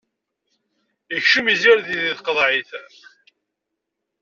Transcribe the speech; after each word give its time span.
Ikcem 1.17 1.45
izirdi 1.53 1.93
di 2.03 2.11
tqeḍɛit. 2.17 2.71